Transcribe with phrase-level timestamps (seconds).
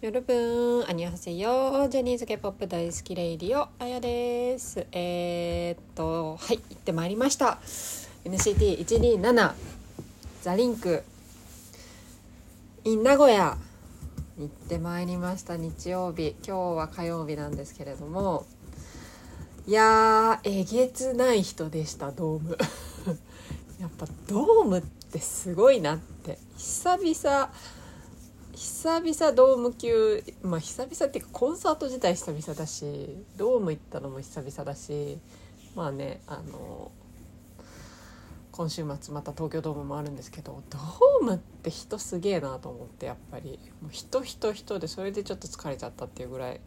[0.00, 1.86] 여러분、안녕하세요。
[1.90, 4.86] ジャニーズ K-POP 大好き Radio、あやです。
[4.92, 7.58] えー、っと、はい、行ってまいりました。
[8.24, 9.52] NCT127、
[10.40, 13.58] THE LINK、in 名古屋、
[14.38, 16.34] 行ってまいりました、日曜日。
[16.46, 18.46] 今日は火曜日なんですけれども、
[19.66, 22.56] いやえげつない人でした、ドーム。
[23.78, 24.82] やっぱドームっ
[25.12, 26.38] てすごいなって。
[26.56, 27.50] 久々、
[28.60, 35.16] 久々ドーム級まあ久々っていうかコンサート自体久々だしドーム行ったのも久々だし
[35.74, 36.92] まあねあの
[38.52, 43.58] 今週末また東京ドームもあるんですけどドームって人すげえなと思ってやっぱり。
[43.80, 46.60] もう人人人でそれでちょっと疲れちゃったっていうぐらい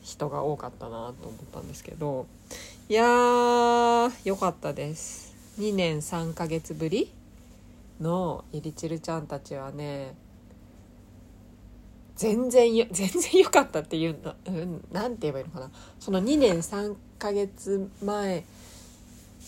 [0.00, 2.26] 人が多かったなと思ったんですけど
[2.88, 5.36] いやー良かったです。
[5.58, 7.12] 2年3ヶ月ぶり
[8.00, 10.14] のイリチルちゃんたちはね
[12.18, 15.70] 全然よ 全然良かったっていうの、うん、なんて言えばいいのかな。
[15.98, 18.44] その2年3ヶ月前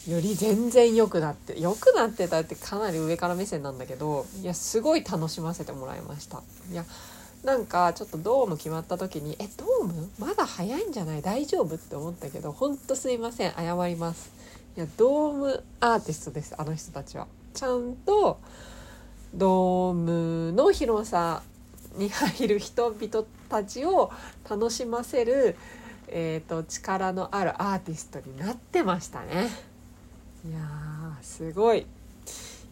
[0.08, 6.42] より全然良くなって良くなってたってかなり上から目線なんだけどいやすごい楽しませてもらいました。
[6.70, 6.86] いや
[7.44, 10.10] なんかちょっとドーム決まった時に「えドーム？
[10.18, 11.22] まだ早いんじゃない？
[11.22, 13.52] 大丈夫?」って思ったけどほんとすいません。
[13.52, 14.30] 謝ります。
[14.76, 17.26] いやドームアーティストですあの人たちは。
[17.52, 18.38] ちゃんと
[19.34, 21.42] ドームの広さ
[21.94, 24.10] に入る人々たちを
[24.48, 25.56] 楽しませる、
[26.08, 29.48] えーと、力のあるアーティストになってましたね。
[30.48, 31.86] いやーすごい。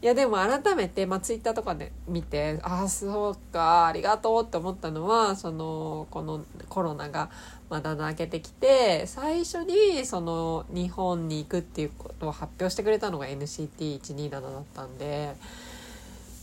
[0.01, 7.31] いやでも改めて、まあ、ツイッターとかで見てああそうかありがとうって思ったのはそのこのコロナが
[7.69, 15.35] まだ明けてきて最初にその日本に行くっていうことを発表してくれたのが NCT127 だったんで。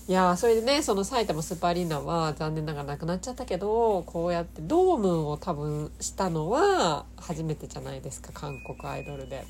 [0.07, 9.45] いやそれでねその埼玉スーパーアリーナは残念ながらなくなっちゃったけどこうやってドームを多分したのは初めてじゃないですか韓国アイドルで。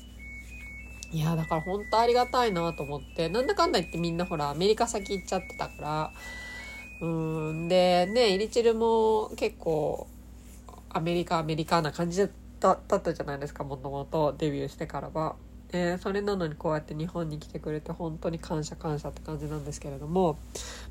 [1.12, 6.12] いやだから本当ありがたいなと思ってなんだかんだ言ってみんなほらアメリカ先行っちゃってたから
[7.00, 7.06] う
[7.52, 10.08] んでねイリチルも結構
[10.90, 12.28] アメリカアメリカな感じ
[12.58, 15.36] だったじゃないですかもともとデビューしてからは。
[15.72, 20.38] えー、それなのにこうやって日本に来てくれて本当に感謝感謝って感じなんですけれども、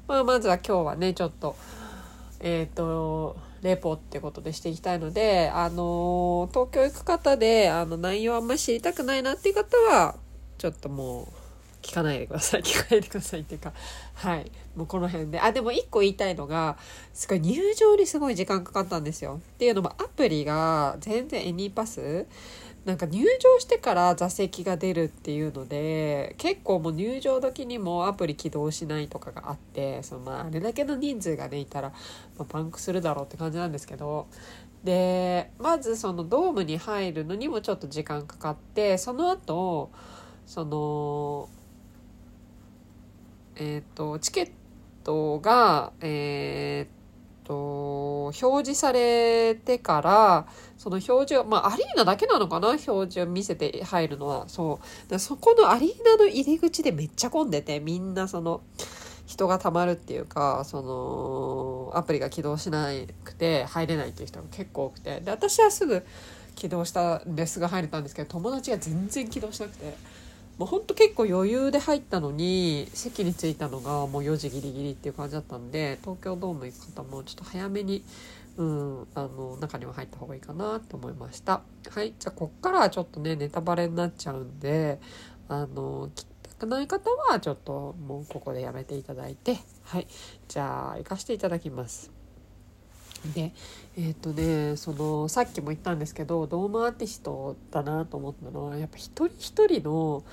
[0.08, 1.56] まあ、まずは今日はねちょっと
[2.41, 10.16] えっ、ー、とレポってことでしていきたいので、あの東京行く方であの内容あんまり知りたくないなっていう方は
[10.59, 11.28] ちょっともう
[11.81, 12.62] 聞かないでください。
[12.64, 13.74] 聞かないでくださいっていうか
[14.14, 14.52] はい。
[14.75, 15.40] もうこの辺で。
[15.40, 16.78] あでも一個言いたいのが
[17.14, 19.40] すごい入場にすごい時間かかったんですよ。
[19.40, 22.28] っていうのもアプリが全然エニーパス
[22.85, 31.90] なんか入場してから座席が出るっていうので結構もう入場時にもアプリ起動しないとかがあってそのまああれだけの人数がねいたら、
[32.38, 34.28] まあ、パンクするだろうって感じなんですけど
[34.84, 39.90] でまずそのドームに入るのにもちょっと時間かかってその後
[40.46, 41.50] その
[43.56, 44.52] えっ、ー、とチケッ
[45.03, 47.75] トがえっ、ー、と、
[48.41, 50.47] 表示されてから、
[50.78, 52.69] その表示を、まあ、アリーナだけなのかな？
[52.69, 54.50] 表示を見せて入るのは。
[54.50, 54.79] そ
[55.09, 55.19] う。
[55.19, 58.62] そこのアリーナの入り口でめっちゃ混んでて、みんなその、
[59.28, 62.90] 人がたまるっていうか、その、アプリが起動しな
[63.23, 65.19] くて入れないっていう人が結構多くて。
[65.22, 66.06] で、私はすぐ
[66.56, 69.97] 起動したんですが入れたんですけど、友達が全然起動しなくて。
[70.58, 78.04] もうほんと結構余裕で入ったのに席に着いたのがもう4時ギリギリっていう感じだったんで東京ドーム行く方もちょっと早めに、
[78.56, 81.62] うん、あの中には入った方がいいかなと思いました。
[81.90, 85.00] はいじゃあこっからはちょっとねネタバレになっちゃうんで
[85.50, 90.08] あの聞きたくない方はちょっともうここでやめていただいてはい
[90.48, 92.15] じゃあ行かせていただきます。
[93.34, 93.53] で
[93.98, 100.24] えっ、とねそのさっきも言ったんですけどドームアーティストだなと思ったのはやっぱ一人一人の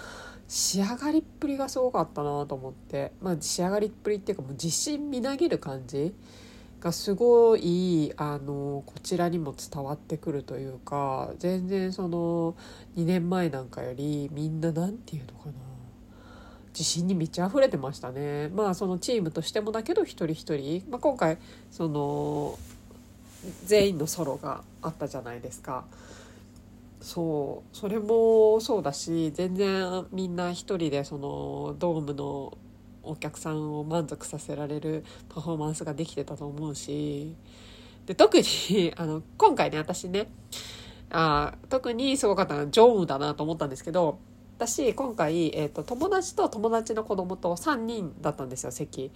[0.49, 6.15] 仕上がりっぷりがすごかったなと思ってまあ仕上がりっぷりっていうかもう自信みなぎる感じ
[6.81, 12.57] がすごいあのこちらにも伝わってくるというか全然その
[12.97, 15.72] 2年前なんかよりみんな何て言うのかな
[16.73, 21.39] 自信に満ち溢れてましたねまあそのチームとしてもだけど一人一人、まあ、今回
[21.71, 22.59] その
[23.65, 25.85] 全員のソロがあったじゃないですか。
[27.01, 32.57] そうそれもそうだし全然みんな一人でそのドームの
[33.03, 37.35] お客さんを満足させられるパフォーマンスができてたと思うし
[38.07, 40.31] で特に あの今回ね私ね
[41.11, 44.19] あ特にすごかったのはジョンウだなと思ったんですけど
[44.67, 49.11] 私今回、えーと、友達と友達の子供と3人だったんですよ席。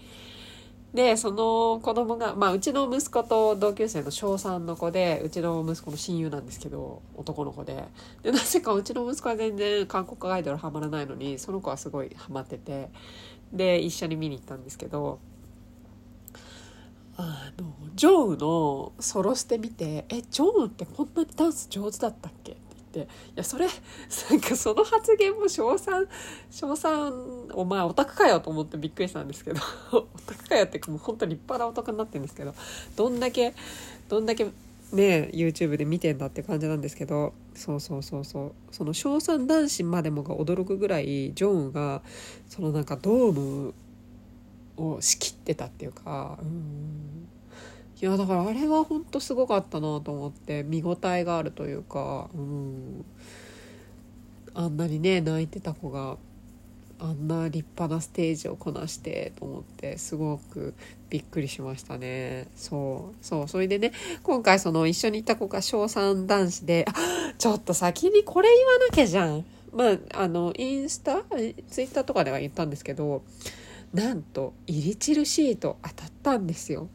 [0.92, 7.84] でその子供がまあうちの息子と同級生の小3の子でうちの息子の親友なんですけど男の子で
[8.22, 12.88] でなぜかうちの息子は全然韓国アイドルハマらないのにその子はすごいハマってて
[13.52, 15.18] で一緒に見に行ったんですけど
[17.18, 22.56] あのジョーのソロステ見て「えジョーってこんなにダンス上手だったっけ?」
[23.02, 23.66] って「いやそれ
[24.30, 26.08] なんかその発言も称賛
[26.50, 29.60] 称賛お前オタクかよ」と思ってびっくりしたんですけど
[29.92, 32.54] オタクかよってもう本当立派なオタクになってるんですけど
[32.96, 33.54] どんだけ
[34.08, 34.44] どんだけ
[34.92, 38.52] ね YouTube で見てんだって感じなんですけどそうそうそうそう。
[38.70, 42.02] その小3男子までもが驚くぐらいジョンが
[42.48, 43.74] そのなんかドーム
[44.76, 47.28] を仕切ってたっていうかうん。
[48.00, 53.04] いやだからあれは本当すごかったなと思って見応えがあるというかうん。
[54.54, 56.16] あんなにね泣いてた子が
[56.98, 60.74] あんな立派なステージをこなしてと思ってすごく
[61.10, 62.48] びっくりしましたね。
[62.56, 63.16] そう。
[63.20, 63.48] そう。
[63.48, 66.86] それでね今回その一緒にいた子が小3男子で
[67.36, 69.44] ちょっと先にこれ言わなきゃじゃん。
[69.74, 71.22] まああのインスタ
[71.70, 73.22] ツイッターとかでは言ったんですけど
[73.92, 76.88] なんとイリチルシート当たったんですよ。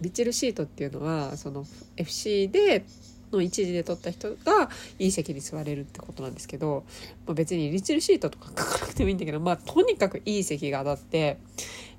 [0.00, 1.64] リチルシートっていうのはその
[1.96, 2.84] FC で
[3.32, 6.84] の一時で取った人がいい席に座れるってことなんですけど、
[7.26, 11.38] まあ、別にリチルシートとか書かなくてもいいんだけど、まあ、とにかくいい席が当たって、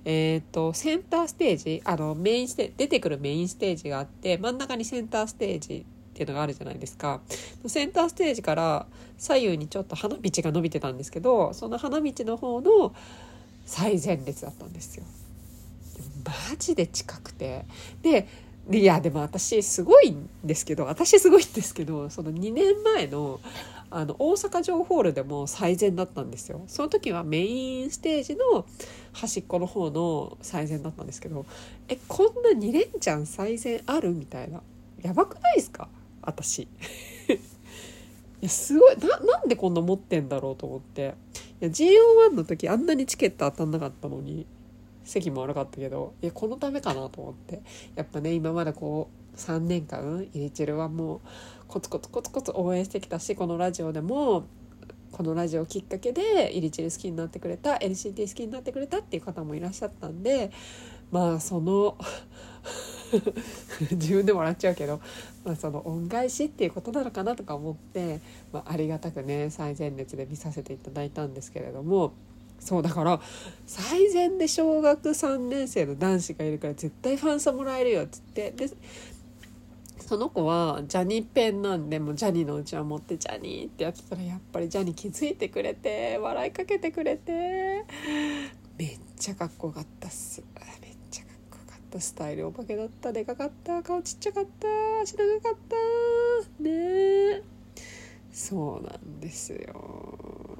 [0.05, 7.19] えーと、センターステージあのメインステ出てくるメインステージがあって真ん中にセンターステージっていうのがあるじゃないですか
[7.67, 8.85] センターステージから
[9.17, 12.93] 左右にちょっと花道が伸びてたんですけどその花道の方の
[13.65, 15.03] 最前列だったんですよ。
[16.25, 17.65] マジで近くて。
[18.01, 18.27] で
[18.71, 23.39] いやでも私すごいんですけど私すごいんですけどその2年前の
[23.91, 26.63] あの大阪城ホールでも最善だったんですよ。
[26.67, 28.65] その時はメインステージの
[29.13, 31.45] 端っこの方の最善だったんですけど
[31.87, 34.61] えこんな2連チャン最善あるみたいな。
[35.03, 35.87] やばくないですか？
[36.23, 36.63] 私。
[36.65, 36.67] い
[38.41, 38.97] やすごい。
[38.97, 41.13] ななんでこんな持ってんだろうと思って。
[41.61, 44.47] いや GO1 の時あんなにチケット当たんなかったのに。
[45.05, 47.61] 席も悪かったけどいやこのためかなと思って。
[47.95, 51.21] やっぱね今までこう3年間イリチェルはもう
[51.67, 54.45] コツコツコツコツ応援してきたしこのラジオでも
[55.11, 60.51] このラジオきっかけでイリチェル好きになってくれた LCT 好きになってくれたっていう方もいらっしゃったんで
[61.11, 61.97] まあその
[63.91, 64.99] 自分でも笑っちゃうけど、
[65.43, 68.19] まあ、その恩返しっていうことなのかなとか思って、
[68.51, 72.13] まあ、ありがたくね最前列で見させていただいたんですけれども
[72.65, 73.21] そうだから
[73.65, 78.69] 最前で小学3年生の男子がいるから絶対ファンサもらえるよっつってで
[79.99, 87.85] その子はジャニーペンなんでもジャニーのうちは持ってジャニーってやってたらやっぱりジャニー気づいてくれて笑いかけてくれて
[88.77, 90.43] めっちゃかっこよかったっす。
[90.81, 90.95] めっ
[91.95, 92.01] た。
[92.01, 93.11] スタイルお化けだった。
[93.11, 93.81] でかかった。
[93.81, 94.67] 顔ちっちゃかった。
[95.01, 95.57] 足長かっ
[96.57, 96.63] た。
[96.63, 97.41] ね。
[98.31, 100.54] そうなんですよ。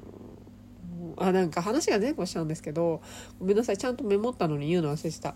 [1.16, 3.00] あなんか話が前後しちゃうんですけど
[3.38, 5.34] ごめんなさいちゃんとメモったのに言うの忘れてた。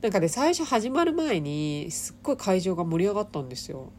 [0.00, 3.90] なんかね最初始まる前にすっごい会場が盛り上がったんですよ。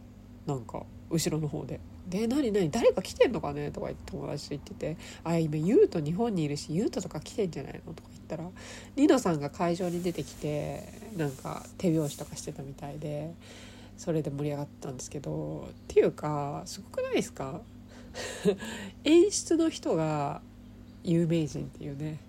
[0.46, 1.80] なんか後ろの方で。
[2.08, 3.70] で何何誰か来てんのかね？
[3.72, 8.50] とか言って友達と言ってて「あ今ユウト日本にいるしユウトとか来てんじゃないの?」とか言ったら
[8.96, 10.84] リノさんが会場に出てきて
[11.16, 13.34] なんか手拍子とかしてたみたいで
[13.98, 17.62] それで盛り上がったんですけどっていうかすごくないですか
[19.04, 20.42] 演出の人が
[21.04, 22.20] 有名人っていうね。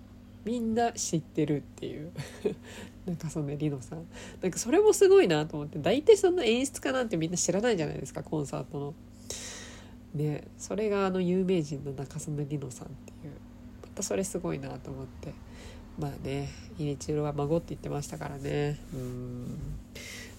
[0.43, 2.11] みんな知ってるっていう。
[3.05, 4.05] なんかそのねリノさん。
[4.41, 5.79] なんかそれもすごいなと思って。
[5.79, 8.93] 大体そんな演出家なんてみんな知らないじゃないですかコンサートの。
[10.15, 13.33] ねそれがあの有名人の中曽根里乃さんっていう。
[13.83, 15.33] またそれすごいなと思って。
[15.99, 16.49] まあね
[16.79, 18.79] イリチロは孫って言ってましたからね。
[18.93, 19.47] うん。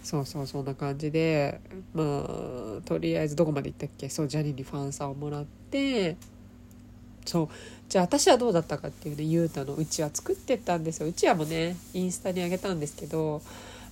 [0.03, 1.61] そうそうそんな感じで。
[1.95, 4.09] まあとりあえずどこまで行ったっけ？
[4.09, 6.17] そうジャニーにファンサーをもらって。
[7.25, 7.49] そう。
[7.89, 11.09] じゃあ私はどうだったかっていうねゆうたのうちわ作ってったんですよ。
[11.09, 13.43] うちわもねインスタにあげたんですけど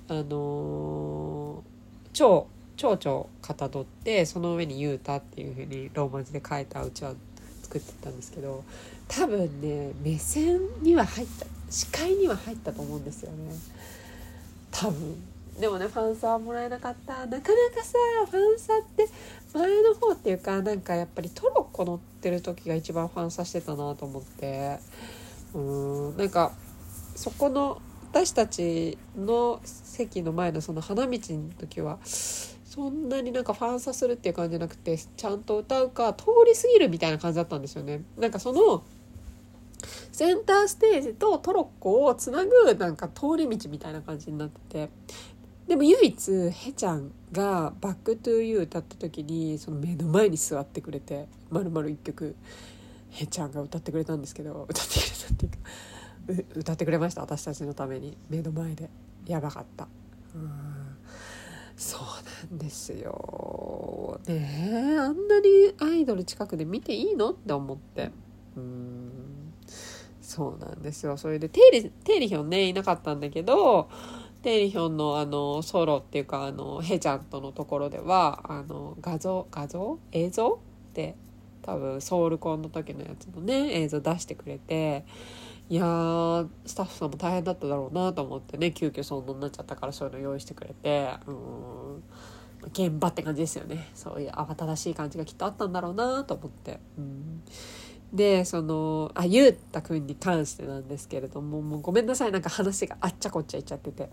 [0.09, 2.47] あのー、超
[2.79, 7.13] 蝶々かたどってその上に「ゆうた」っていう風にローマ字で書いたうちわ
[7.63, 8.65] 作ってたんですけど
[9.07, 13.55] 多分ね目線には入った視界には入ったと思うんですよね。
[14.71, 15.23] 多分。
[15.61, 17.27] でもねファンサはもらえなかった。
[17.27, 17.43] なかなか
[17.85, 17.99] さ
[18.31, 19.07] ファンサーって
[19.53, 24.79] 前の方っていうかなんかやっぱりトロッコ乗っててる時が一番ファンサしてたなと思って
[25.55, 26.53] うんなんか
[27.15, 27.81] そこの
[28.13, 38.03] 私たちの席の前のその花道の時はそんなになんかファンサするっていう感じじゃなくてちゃんと歌うか通り過ぎるみたいな感じだったんですよね。
[38.17, 38.85] なんかその
[40.13, 44.91] センターステージとトロッコをつなぐなんか通り道みたいな感じになってて
[45.71, 52.35] でも唯一ヘちゃんが「Back To You」歌った時にその目の前に座ってくれてまるまる一曲
[53.11, 55.59] ヘちゃんが歌ってくれたんですけど歌ってくれたっていうか
[56.57, 58.17] 歌ってくれました私たちのために。
[58.29, 58.89] 目の前で。
[59.27, 59.89] やばかった。
[60.35, 60.51] うん。
[61.77, 62.01] そう
[62.51, 64.21] なんですよ。
[64.27, 68.11] ねあんなにアイドル近くで見ていいのって思って。
[68.57, 69.11] うん。
[70.21, 71.17] そうなんですよ。
[71.17, 73.89] それでテイリテイリヒョンねいなかったんだけど
[74.43, 79.99] テリヒョンのあのソロっていうかあのヘちゃんとのところではあの画像画像？
[80.13, 80.61] 映像？
[80.91, 81.15] って
[81.63, 85.05] 多分ソウルコンの時のやつのね映像出してくれて
[85.69, 92.03] いやースタッフさんも大変だっただろうなと思ってね急遽そんなになっちゃったからそういうの用意してくれてうん
[92.73, 93.89] 現場って感じですよね。
[93.95, 96.79] そういう慌ただしい感じがきっとあったんだろうなと思って。
[96.99, 97.43] うん。
[98.13, 104.11] でそのあゆうたくんに関してなんですけれどももうごめんなさいなんか話があっちゃこっちゃいっちゃってて。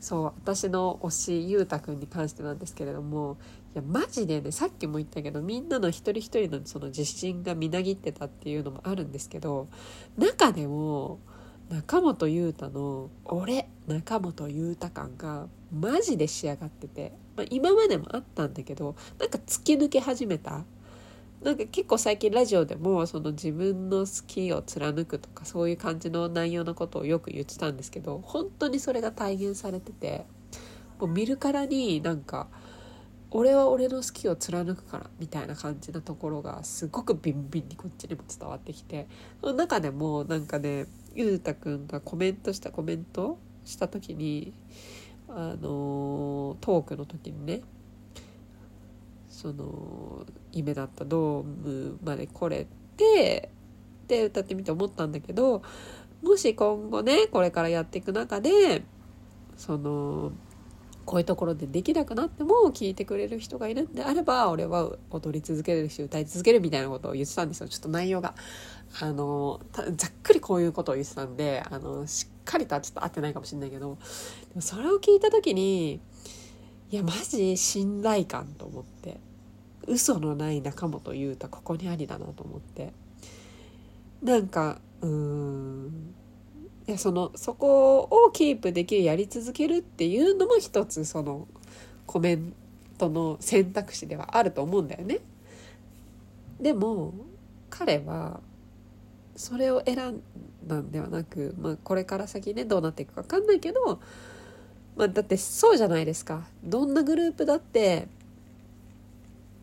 [0.00, 3.36] そう私の推しゆうたくんに関してなんですけれども
[3.74, 9.68] いやマジでねさっきも言ったけどみんなの一人一人のその自信がみなぎってたっていうのもあるんですけど
[10.16, 11.18] 中でも
[11.68, 20.64] 中本裕太の「俺中本裕太感がマジで仕上がってて、まあ、今までもあったんだけどなんか突き抜け始めた
[21.42, 30.26] なんか結構最近ラジオでもその自分の好きを貫くとかそういう感じの内容のことをよく言ってたんですけど本当にそれが体現されてて
[30.98, 32.48] もう見るからになんか
[33.30, 39.06] 俺は俺の好きを貫くからみたいな感じなところがすごくビンビンにこっちにも伝わってきて
[39.40, 44.54] その中でもなんかねゆうたくんがコメントしたコメントした時に
[45.28, 47.60] あのトークの時にね
[49.40, 52.66] その夢だったドームまで来れ
[52.96, 53.50] て
[54.08, 55.62] で歌ってみて思ったんだけど
[56.24, 58.82] もし今後ねこれからやっていく中で
[59.56, 60.32] その
[61.04, 67.68] こういうところでできなくなっても聞いてくれる人がいるんであれば俺は踊り続けるし歌い続けるみたいなことを言ってたんですよ。
[67.68, 68.34] ちょっと内容が。
[69.00, 73.96] あのざっくりこういうことを言ってたんであのしっかりとはちょっと合ってないかもしれないけど
[74.48, 76.00] でもそれを聞いた時に
[76.90, 79.27] いやマジ信頼感と思って。
[79.88, 82.92] 嘘のない中本裕太ここにありだなと思って。
[84.22, 86.14] なんかうん。
[86.86, 91.46] いやそのそこをキープできるやり続けるっていうのも一つその
[92.06, 92.54] コメン
[92.96, 95.18] トの選択肢ではあると思うんだよね。
[96.60, 97.12] でも
[97.68, 98.40] 彼は
[99.36, 100.22] それを選ん
[100.66, 104.00] だんではなく、まあ、これから先ねどうなっていくか分かんないけど、
[104.96, 106.46] まあ、だってそうじゃないですか。
[106.64, 108.08] どんなグループだって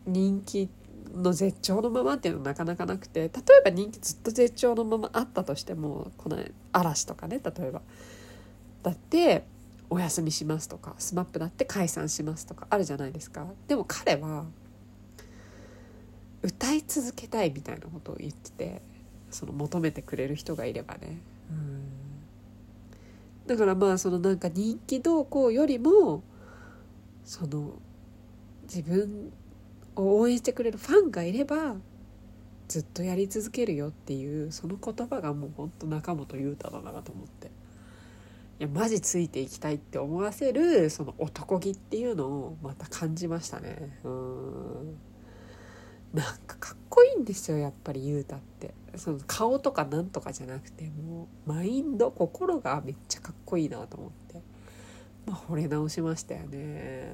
[0.06, 0.68] 人気
[1.14, 3.30] の絶頂のままっていうのはなかなかなくて例え
[3.64, 6.38] ば人気ずっと絶頂のままあったとしてもこの
[6.72, 7.82] 嵐とかね例えば。
[8.82, 9.44] だって
[9.90, 13.46] お休みしますとか SMAP だって解散しますとかあるじゃないですか。
[13.66, 14.44] でも彼は
[16.42, 18.82] 歌い続けたいみたいなことを言ってて
[19.30, 21.18] その求めてくれる人がいればね。
[23.46, 26.22] だからまあそのなんか人気動向よりも
[27.24, 27.74] その
[28.62, 29.32] 自分
[29.96, 31.76] を応援してくれるファンがいれば
[32.68, 37.50] ずっとやり続けるよっていうその言葉がもうほんと中本裕太だなと思って。
[38.58, 43.98] いやマジついていきたいって思わせるその男気っていうのをまた感じましたね。
[44.02, 44.98] うん。
[46.14, 48.74] なんかかっこいいんですよやっぱり裕太って。
[48.96, 54.40] その顔とかなんとかじゃなくてもうマインド心がめっちゃかっこいいなと思って。
[55.26, 57.12] まあ、惚れ直しましたよね。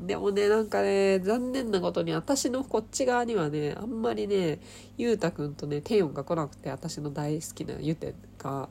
[0.00, 4.58] でもね、なんかね、残念なことに私のこっち側にはね、あんまりね、
[4.98, 8.68] ゆうたくんとね、低音が来なくて、私の大好きなゆてが、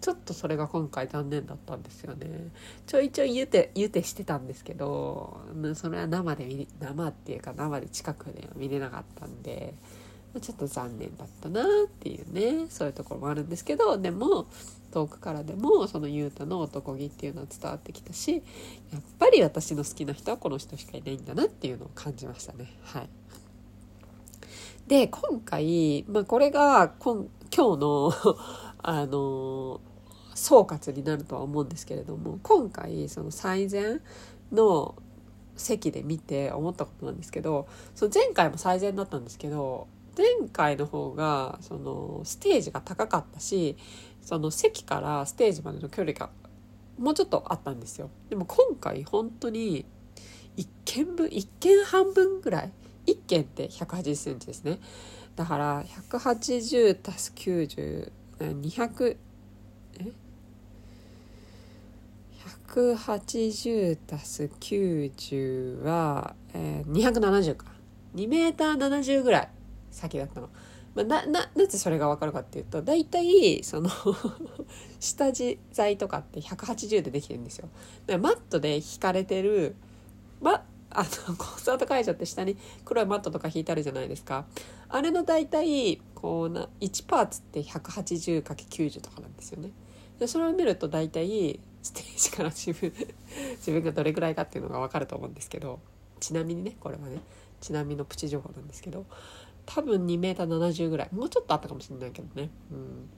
[0.00, 2.50] ちょっとそれが今回残念だったんですよね。
[2.86, 5.40] ちょいちょいゆて、ゆてしてたんですけど、
[5.74, 9.74] それは生で見、生っていうか生で近くでは見れなかったんで、
[10.40, 14.46] ちょっと残念だったなっていうねそういうところもあるんですけどでも
[14.90, 18.42] 遠くからでもその雄太の男気っていうのは伝わってきたし
[18.92, 22.72] やっぱり私の好きな人はこの人しかいないんだなっていうのを感じましたね。
[22.82, 23.08] はい、
[24.86, 28.12] で今回、まあ、これが今今日の
[28.82, 29.80] あの
[30.34, 34.00] 総括になるとは思うんですけれども今回その最善
[34.52, 34.94] の
[35.56, 43.76] 席で見て思ったことなんですけどその前回も最善だったんですけど前回の方がそのステージが高かったし
[44.28, 46.28] その席からステージまでの距離が
[46.98, 48.10] もうちょっとあったんですよ。
[48.28, 49.86] でも今回本当に
[50.58, 52.72] 1軒分1軒半分ぐらい
[53.06, 54.80] 1軒って1 8 0センチですね。
[55.34, 59.16] だから180足す90 200
[59.98, 60.12] え
[62.66, 67.64] ？180足す90は、えー、270か。
[68.14, 69.48] 2メーター70ぐらい
[69.90, 70.50] 先だったの。
[70.98, 73.90] まあ、なななぜそれが分かるかっていうと大体その
[74.98, 77.68] 下地材とかって180でできてるんですよ。
[78.06, 79.76] だからマットで引かれてる、
[80.40, 84.46] ま、あのコンサート会場って下に黒いマットとか引いてあるじゃないですか。
[84.88, 89.70] あれの大体こうな1パーツって 180×90 とかなんですよね。
[90.18, 92.92] でそれを見ると大体ステージから自分
[93.58, 95.78] 自分がどれぐらいかっていうのが分かると思うんですけど
[96.18, 97.20] ちなみにねこれはね
[97.60, 99.06] ちなみのプチ情報なんですけど
[99.68, 101.08] 多分 2m70 ぐらい。
[101.12, 103.10] もうちょっとあったかもしれないけどね、うん、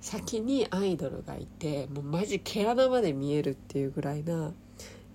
[0.00, 4.52] 先にアイドルがいてもうマジ毛穴まで見えるっていうぐらいな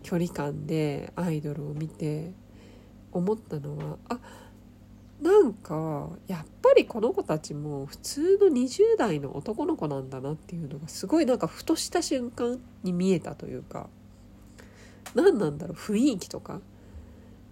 [0.03, 2.33] 距離感でアイドルを見て
[3.11, 4.19] 思ったのはあ
[5.21, 13.89] なんかやっぱりこの子たちも普通の20代の男の子なんだなっていうのがすごいなんかふとした瞬間に見えたというか
[15.15, 16.61] 何なんだろう雰囲気とか。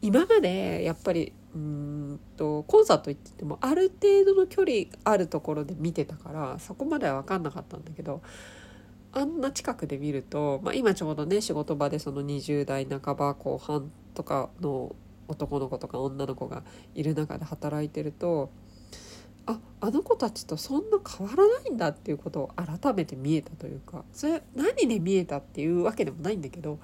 [0.04, 8.22] 今までやっぱりうんとコンサート行っててもある程度の距離あるところで見てたからそこまでは分かんなかったんだけど
[9.14, 14.96] あんな近くで見ると、まあ、今ちょうどね仕事場でその20代半ば後半とかの
[15.28, 16.64] 男の子とか女の子が
[16.96, 18.50] いる中で働いてると
[19.46, 26.80] ああの子たちとそんな変わらないんだっていうことを改めて見えたというかそれ何で見えたっていうわけでもないんだけど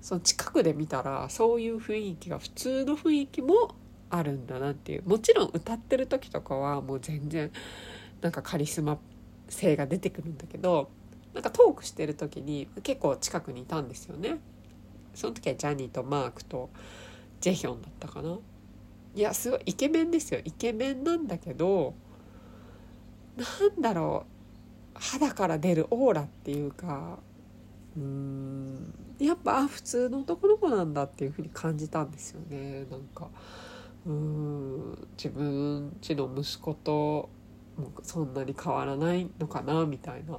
[0.00, 3.74] その近くで見たらそういう雰囲気が普通の雰囲気も
[4.08, 5.08] あるんだなっていう。
[5.08, 7.50] もちろん歌ってる時とかはもう全然
[8.20, 8.98] なんかカリスマ
[9.48, 10.90] 性が出てくるんだけど
[11.34, 14.38] なんかトークしてる時に結構近くにいたんですよね。
[15.14, 16.70] その時はジャニーとマークと
[17.40, 18.38] ジェヒョンだったかな。
[19.14, 20.40] いやすごいイケメンですよ。
[20.44, 21.94] イケメンなんだけど
[23.36, 23.44] な
[23.78, 24.30] んだろう。
[24.94, 27.18] 肌から出るオーラっていうか
[27.96, 29.09] うーん。
[29.20, 33.28] やっぱ普通の男の子なんだっていうふうに感じたんですよねなんか
[34.06, 37.28] うん自分ちの息子と
[38.02, 40.34] そんなに変わらないのかなみたいな。
[40.34, 40.38] っ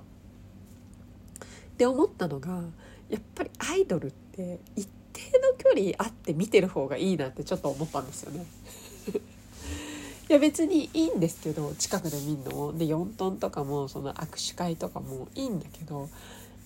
[1.77, 2.61] て思ったのが
[3.09, 8.45] やっぱりアイドルって一定の距離あって見てる方がいいなってちょっと思ったんですよね。
[10.29, 16.07] いや別にいいんですけど近くで見るのもで4トンとかもその握手会とかもいいんだけど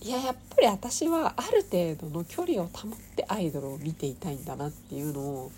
[0.01, 5.51] いややっぱり私はある程度の距離を保ってアイドルを見ていたいんだなっていうのを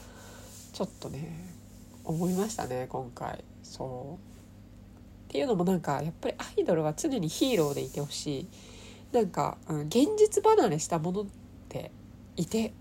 [0.74, 1.58] ちょっとね
[2.04, 3.44] 思いましたね今回。
[3.64, 5.30] そう。
[5.30, 8.48] っていうのもなんかやっぱりアイドルは常にヒーローでいてほしい。
[9.12, 11.26] なんか、うん、現実離れしたものっ
[11.68, 11.92] て
[12.36, 12.74] いて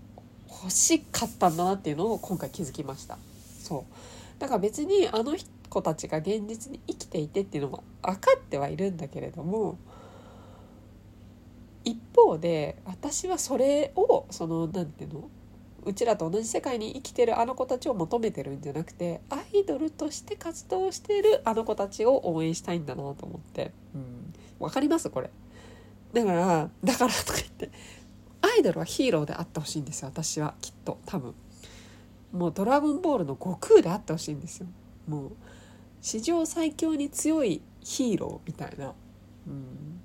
[0.49, 3.17] 欲しかったんだなっていうのを今回気づきました。
[3.61, 4.39] そう。
[4.39, 5.35] だから別にあの
[5.69, 9.77] 子たちが現実に生きていてっていうのも分かってはいるんだけれども
[11.87, 15.29] 一方で私はそれをその何て言うの？
[15.85, 25.09] うちらと同じ世界に生きてるあの子たちを求めてるんじゃなくてアイドルとして活動してるあの子たちを応援したいんだなと思って、うん、分かります？
[25.09, 25.29] これ。
[26.11, 27.71] だからだからとか言って
[28.41, 30.09] アイドルはヒーローであってほしいんですよ。
[30.09, 30.97] 私はきっと。
[31.05, 31.33] 多分。
[32.33, 34.67] もうドラゴンボールの悟空であってほしいんですよ。
[35.07, 35.31] もう
[36.01, 38.93] 史上最強に強いヒーローみたいな。
[39.47, 39.96] うん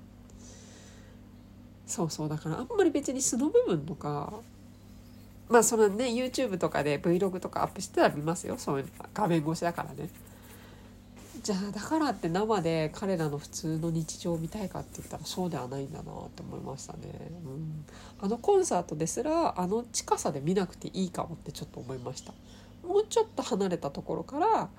[1.93, 4.33] そうそうだからあんまり別に素の部分とか
[5.47, 8.55] まあそのね YouTube とかで Vlog とかアップしてたら見ますよ。
[8.57, 10.09] そういう画面越しだからね。
[11.43, 16.99] じゃあだからって生で彼らの普通の日常を見たいかって言ったらそうではないんだなって思いましたね、
[17.45, 17.85] うん、
[18.21, 22.33] あのコンサートですらあの近さで見なくていいかもってちょっと思いました。
[22.87, 24.69] もうちょっと離れたところから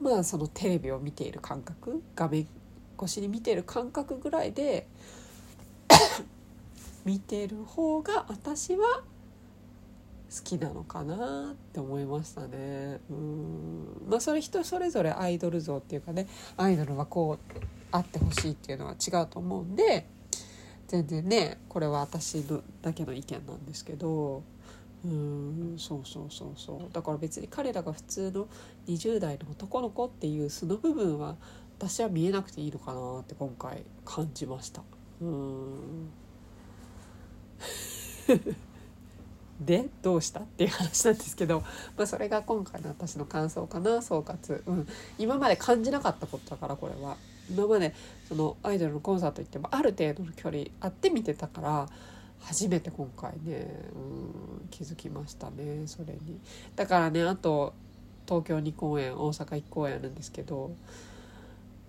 [0.00, 2.48] まあそのテレビを見ている感覚画面
[3.00, 4.88] 越しに見ている感覚ぐらいで
[7.04, 9.02] 見てる方が私は
[10.30, 13.00] 好きなのかなって思いましたね。
[13.10, 20.06] うんまあそれ人それぞれアイドル像っていうかねアイドルはこうあってほしいっていうのは違うと思うんで
[20.86, 24.42] 全然ねこれは私のだけの意見なんですけど
[25.04, 28.48] うんそうそうそうそうだから別に彼らが普通の
[28.86, 31.36] 20代の男の子っていう素の部分は
[31.78, 34.82] 私は見えなくていいのかなって今回感じました。
[35.20, 36.10] うん。
[39.60, 41.60] でどうしたっていう話なんですけど、
[41.96, 47.16] まあ、それが今回の私の感想かな総括、うん、今まで感じなかったことだからこれは。
[47.50, 47.94] 今まで
[48.28, 51.88] そのアイドルのコンサート行ってもある程度の距離あって見てたから
[52.40, 56.38] 初めて今回ね、うん、気づきましたねそれに。
[56.76, 57.72] だからねあと
[58.26, 60.72] 東京2公演大阪1公演あるんですけど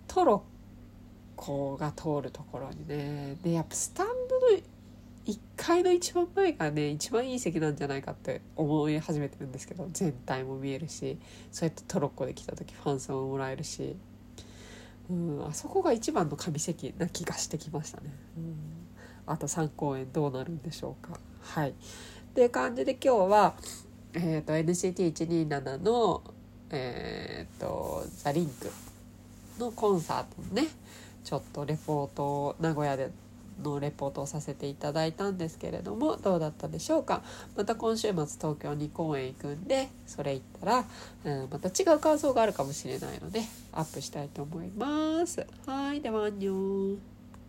[0.08, 0.59] トロッ
[1.40, 4.62] こが通るところにねでやっぱスタンドの
[5.26, 11.18] 1階の一番前がね一番いい席なんじゃないかって思い始めてるんですけど全体も見えるし
[11.52, 13.96] そうやってトロッコで来た時ファンサももらえるし、
[15.10, 18.14] うん、あそこが一番の神席な気がしてきましたね。
[18.38, 18.56] うん
[19.26, 21.20] あと3公演どうなるんでしょうか。
[21.42, 21.74] はい、っ
[22.34, 23.54] ていう感じで今日は、
[24.14, 26.24] えーと、NCT127 の、
[26.72, 28.72] えーとザ・リンク
[29.60, 30.68] のコンサートのね
[31.24, 33.12] ちょっとレポートを名古屋で
[33.64, 37.22] のレポートをさせていただいたんですけれどもどうだったでしょうか？
[37.58, 40.86] また今週末東京に公演行くんでそれ行ったら、
[41.26, 43.42] うん、また違う感想があるかもしれないので
[43.74, 45.46] アップしたいと思います。
[45.66, 47.00] はいではアンニョン